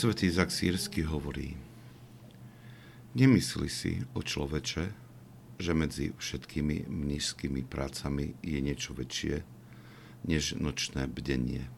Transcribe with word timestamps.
Svetý 0.00 0.32
Zak 0.32 0.48
Sírsky 0.48 1.04
hovorí, 1.04 1.60
nemysli 3.12 3.68
si 3.68 4.00
o 4.16 4.24
človeče, 4.24 4.96
že 5.60 5.72
medzi 5.76 6.16
všetkými 6.16 6.88
mnížskými 6.88 7.68
prácami 7.68 8.32
je 8.40 8.64
niečo 8.64 8.96
väčšie 8.96 9.44
než 10.24 10.56
nočné 10.56 11.04
bdenie. 11.04 11.68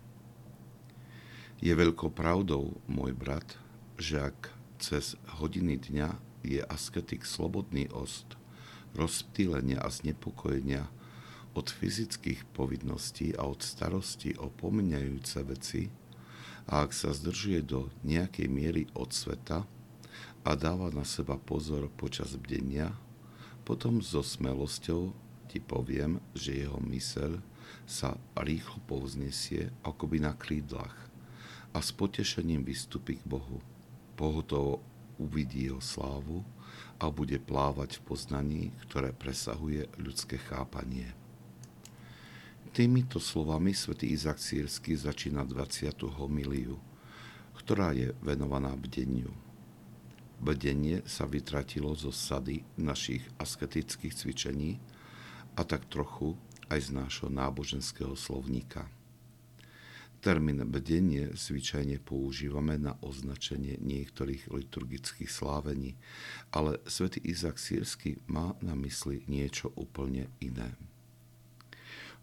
Je 1.58 1.74
veľkou 1.74 2.14
pravdou, 2.14 2.78
môj 2.86 3.10
brat, 3.10 3.58
že 3.98 4.22
ak 4.22 4.54
cez 4.78 5.18
hodiny 5.42 5.82
dňa 5.82 6.14
je 6.46 6.62
asketik 6.62 7.26
slobodný 7.26 7.90
ost, 7.90 8.38
rozptýlenia 8.94 9.82
a 9.82 9.90
znepokojenia 9.90 10.86
od 11.58 11.66
fyzických 11.74 12.46
povinností 12.54 13.34
a 13.34 13.50
od 13.50 13.66
starosti 13.66 14.38
o 14.38 14.46
pomeniajúce 14.46 15.42
veci, 15.42 15.90
a 16.66 16.86
ak 16.86 16.94
sa 16.94 17.10
zdržuje 17.10 17.62
do 17.66 17.90
nejakej 18.06 18.48
miery 18.50 18.82
od 18.94 19.10
sveta 19.10 19.66
a 20.42 20.50
dáva 20.58 20.90
na 20.90 21.06
seba 21.06 21.38
pozor 21.38 21.90
počas 21.94 22.34
bdenia, 22.34 22.94
potom 23.62 24.02
so 24.02 24.26
smelosťou 24.26 25.14
ti 25.46 25.62
poviem, 25.62 26.18
že 26.34 26.66
jeho 26.66 26.82
myseľ 26.82 27.38
sa 27.86 28.18
rýchlo 28.38 28.82
povznesie 28.86 29.70
akoby 29.86 30.22
na 30.22 30.34
krídlach 30.34 30.94
a 31.72 31.78
s 31.80 31.90
potešením 31.94 32.66
vystupí 32.66 33.18
k 33.18 33.24
Bohu. 33.24 33.62
Pohotovo 34.18 34.84
uvidí 35.16 35.70
jeho 35.70 35.80
slávu 35.80 36.44
a 37.00 37.08
bude 37.10 37.38
plávať 37.42 37.98
v 37.98 38.04
poznaní, 38.06 38.62
ktoré 38.86 39.10
presahuje 39.10 39.88
ľudské 39.98 40.38
chápanie. 40.38 41.10
Týmito 42.72 43.20
slovami 43.20 43.76
svätý 43.76 44.16
Izak 44.16 44.40
Sírsky 44.40 44.96
začína 44.96 45.44
20. 45.44 45.92
homiliu, 46.16 46.80
ktorá 47.52 47.92
je 47.92 48.16
venovaná 48.24 48.72
bdeniu. 48.72 49.28
Bdenie 50.40 51.04
sa 51.04 51.28
vytratilo 51.28 51.92
zo 51.92 52.08
sady 52.08 52.64
našich 52.80 53.28
asketických 53.36 54.16
cvičení 54.16 54.80
a 55.52 55.68
tak 55.68 55.84
trochu 55.92 56.32
aj 56.72 56.88
z 56.88 56.88
nášho 56.96 57.28
náboženského 57.28 58.16
slovníka. 58.16 58.88
Termín 60.24 60.64
bdenie 60.64 61.36
zvyčajne 61.36 62.00
používame 62.00 62.80
na 62.80 62.96
označenie 63.04 63.76
niektorých 63.84 64.48
liturgických 64.48 65.28
slávení, 65.28 65.92
ale 66.48 66.80
svätý 66.88 67.20
Izak 67.20 67.60
Sírsky 67.60 68.16
má 68.32 68.56
na 68.64 68.72
mysli 68.80 69.28
niečo 69.28 69.68
úplne 69.76 70.32
iné. 70.40 70.72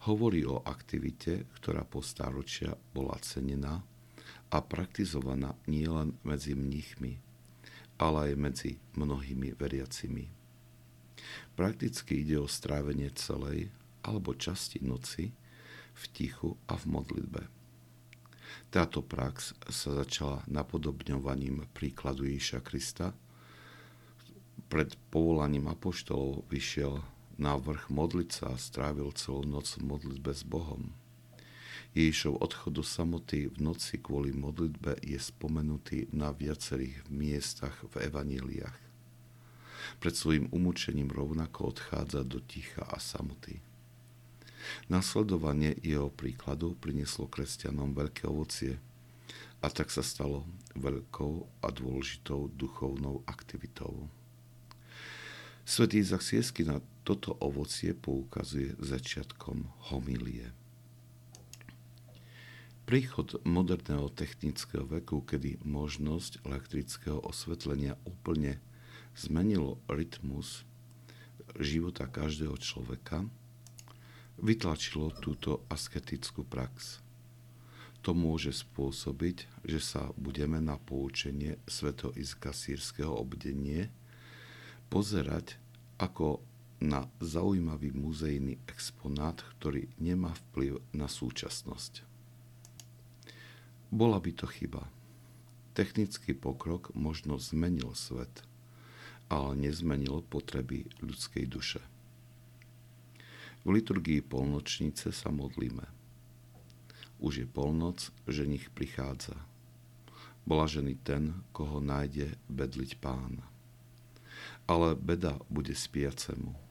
Hovorí 0.08 0.47
o 0.47 0.64
aktivite, 0.64 1.44
ktorá 1.59 1.83
po 1.83 2.00
stáročia 2.00 2.72
bola 2.95 3.19
cenená 3.19 3.83
a 4.47 4.58
praktizovaná 4.64 5.59
nielen 5.67 6.16
medzi 6.23 6.55
mnichmi, 6.55 7.19
ale 8.00 8.31
aj 8.31 8.33
medzi 8.39 8.72
mnohými 8.95 9.59
veriacimi. 9.59 10.31
Prakticky 11.59 12.23
ide 12.23 12.39
o 12.39 12.47
strávenie 12.47 13.11
celej 13.11 13.67
alebo 14.08 14.31
časti 14.31 14.80
noci 14.80 15.36
v 15.92 16.03
tichu 16.16 16.55
a 16.72 16.80
v 16.80 16.86
modlitbe. 16.88 17.44
Táto 18.72 19.03
prax 19.03 19.53
sa 19.67 19.94
začala 20.00 20.42
napodobňovaním 20.47 21.67
príkladu 21.75 22.23
Ježiša 22.23 22.64
Krista. 22.64 23.11
Pred 24.70 24.95
povolaním 25.11 25.67
apoštolov 25.67 26.47
vyšiel 26.47 27.19
na 27.40 27.56
vrch 27.56 27.88
modliť 27.88 28.30
sa 28.30 28.54
a 28.54 28.59
strávil 28.59 29.16
celú 29.16 29.48
noc 29.48 29.80
v 29.80 29.88
modlitbe 29.88 30.36
s 30.36 30.44
Bohom. 30.44 30.92
Ježišov 31.98 32.38
odchod 32.44 32.73
do 32.77 32.83
samoty 32.86 33.50
v 33.50 33.58
noci 33.66 33.98
kvôli 33.98 34.30
modlitbe 34.30 35.02
je 35.02 35.17
spomenutý 35.17 36.05
na 36.14 36.30
viacerých 36.30 37.08
miestach 37.10 37.73
v 37.89 38.05
evaníliách. 38.05 38.78
Pred 39.98 40.14
svojim 40.14 40.45
umúčením 40.54 41.10
rovnako 41.10 41.73
odchádza 41.73 42.22
do 42.28 42.38
ticha 42.45 42.86
a 42.86 43.02
samoty. 43.02 43.58
Nasledovanie 44.92 45.73
jeho 45.82 46.14
príkladu 46.14 46.78
prinieslo 46.78 47.26
kresťanom 47.26 47.95
veľké 47.95 48.30
ovocie 48.30 48.78
a 49.64 49.67
tak 49.73 49.89
sa 49.89 50.05
stalo 50.05 50.45
veľkou 50.78 51.66
a 51.66 51.67
dôležitou 51.73 52.54
duchovnou 52.54 53.26
aktivitou. 53.26 54.08
Svetý 55.66 56.02
Izak 56.02 56.22
Siesky 56.26 56.66
na 56.66 56.82
toto 57.09 57.33
ovocie 57.42 57.97
poukazuje 57.97 58.77
začiatkom 58.77 59.65
homilie. 59.89 60.53
Príchod 62.86 63.42
moderného 63.49 64.14
technického 64.14 64.86
veku, 64.86 65.25
kedy 65.25 65.58
možnosť 65.65 66.45
elektrického 66.45 67.17
osvetlenia 67.25 67.98
úplne 68.05 68.61
zmenilo 69.17 69.81
rytmus 69.89 70.69
života 71.58 72.05
každého 72.05 72.53
človeka, 72.61 73.25
vytlačilo 74.37 75.09
túto 75.17 75.65
asketickú 75.65 76.45
prax. 76.45 77.02
To 78.05 78.14
môže 78.14 78.53
spôsobiť, 78.53 79.65
že 79.65 79.81
sa 79.81 80.14
budeme 80.14 80.61
na 80.61 80.77
poučenie 80.77 81.58
sveto 81.65 82.14
sírskeho 82.14 83.17
obdenie 83.17 83.89
pozerať 84.93 85.58
ako 85.98 86.45
na 86.80 87.08
zaujímavý 87.20 87.92
muzejný 87.92 88.60
exponát, 88.72 89.44
ktorý 89.60 89.92
nemá 90.00 90.32
vplyv 90.50 90.80
na 90.95 91.12
súčasnosť. 91.12 92.08
Bola 93.92 94.17
by 94.17 94.32
to 94.36 94.48
chyba. 94.48 94.88
Technický 95.76 96.36
pokrok 96.36 96.92
možno 96.95 97.40
zmenil 97.40 97.95
svet, 97.95 98.44
ale 99.28 99.56
nezmenil 99.60 100.23
potreby 100.26 100.88
ľudskej 101.04 101.45
duše. 101.48 101.84
V 103.67 103.76
liturgii 103.76 104.23
polnočnice 104.23 105.11
sa 105.11 105.30
modlíme. 105.30 105.84
Už 107.20 107.44
je 107.44 107.48
polnoc, 107.48 108.08
ženich 108.23 108.72
prichádza. 108.72 109.36
Blažený 110.48 110.96
ten, 111.04 111.44
koho 111.52 111.84
nájde 111.84 112.40
bedliť 112.48 113.04
pána 113.04 113.50
ale 114.70 114.94
beda 114.94 115.42
bude 115.50 115.73
spiacemu. 115.73 116.68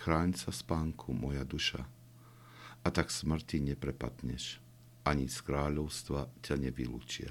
Chráň 0.00 0.32
sa 0.32 0.48
spánku, 0.48 1.12
moja 1.12 1.44
duša, 1.44 1.84
a 2.80 2.88
tak 2.88 3.12
smrti 3.12 3.60
neprepadneš, 3.60 4.56
ani 5.04 5.28
z 5.28 5.44
kráľovstva 5.44 6.32
ťa 6.40 6.56
nevylúčia. 6.56 7.28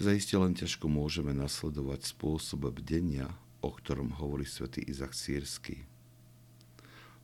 Zaiste 0.00 0.40
len 0.40 0.56
ťažko 0.56 0.88
môžeme 0.88 1.36
nasledovať 1.36 2.08
spôsob 2.08 2.72
bdenia, 2.72 3.36
o 3.60 3.68
ktorom 3.68 4.16
hovorí 4.16 4.48
svätý 4.48 4.80
Izak 4.88 5.12
Sírsky. 5.12 5.84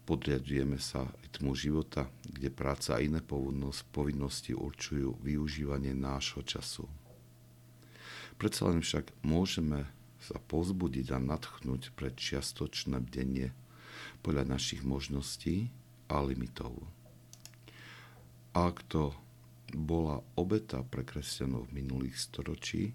Podriadujeme 0.04 0.76
sa 0.76 1.08
rytmu 1.24 1.56
života, 1.56 2.12
kde 2.28 2.52
práca 2.52 3.00
a 3.00 3.02
iné 3.02 3.24
povinnosti 3.24 4.52
určujú 4.52 5.16
využívanie 5.24 5.96
nášho 5.96 6.44
času. 6.44 6.84
Predsa 8.36 8.68
len 8.68 8.84
však 8.84 9.08
môžeme 9.24 9.88
sa 10.20 10.36
pozbudiť 10.36 11.16
a 11.16 11.18
natchnúť 11.18 11.96
pre 11.96 12.12
čiastočné 12.12 13.00
bdenie 13.00 13.56
podľa 14.20 14.52
našich 14.56 14.84
možností 14.84 15.72
a 16.12 16.20
limitov. 16.20 16.76
Ak 18.52 18.84
to 18.90 19.16
bola 19.72 20.20
obeta 20.34 20.82
pre 20.82 21.06
kresťanov 21.06 21.70
minulých 21.70 22.18
storočí, 22.18 22.92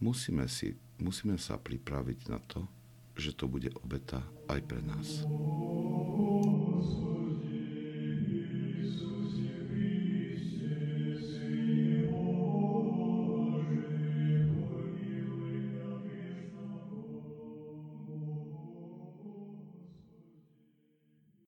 musíme, 0.00 0.46
si, 0.46 0.78
musíme 1.02 1.36
sa 1.36 1.58
pripraviť 1.58 2.18
na 2.30 2.38
to, 2.48 2.64
že 3.18 3.36
to 3.36 3.50
bude 3.50 3.68
obeta 3.82 4.22
aj 4.48 4.60
pre 4.64 4.80
nás. 4.80 5.26